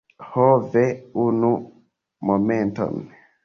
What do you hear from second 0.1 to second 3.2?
Ho, ve! Unu momenton.